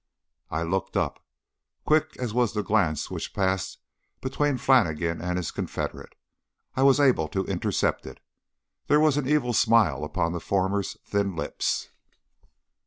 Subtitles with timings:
[0.49, 1.23] I looked up.
[1.85, 3.77] Quick as was the glance which passed
[4.19, 6.15] between Flannigan and his confederate,
[6.75, 8.19] I was able to intercept it.
[8.87, 11.89] There was an evil smile upon the former's thin lips.